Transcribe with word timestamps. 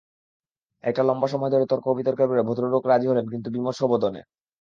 একটা 0.83 1.01
লম্বা 1.03 1.27
সময় 1.27 1.51
তর্ক 1.71 1.85
বিতর্কের 1.97 2.27
পরে 2.29 2.47
ভদ্রলোক 2.47 2.83
রাজি 2.85 3.07
হলেন 3.09 3.25
কিন্তু 3.33 3.47
বিমর্ষ 3.55 3.79
বদনে। 3.91 4.21